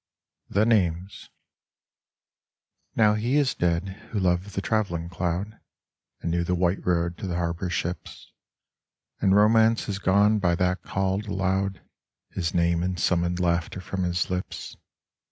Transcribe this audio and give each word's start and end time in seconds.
31 0.51 0.67
THE 0.69 0.75
NAMES 0.75 1.29
Now 2.95 3.13
he 3.13 3.37
is 3.37 3.53
dead 3.53 3.89
who 4.09 4.19
loved 4.19 4.55
the 4.55 4.59
traveling 4.59 5.09
cloud 5.09 5.59
And 6.21 6.31
knew 6.31 6.43
the 6.43 6.55
white 6.55 6.83
road 6.83 7.19
to 7.19 7.27
the 7.27 7.35
harbor 7.35 7.69
ships: 7.69 8.31
And 9.19 9.35
romance 9.35 9.85
has 9.85 9.99
gone 9.99 10.39
by 10.39 10.55
that 10.55 10.81
called 10.81 11.27
aloud 11.27 11.81
His 12.31 12.51
name, 12.51 12.81
and 12.81 12.99
summoned 12.99 13.39
laughter 13.39 13.79
from 13.79 14.01
his 14.01 14.31
lips. 14.31 14.75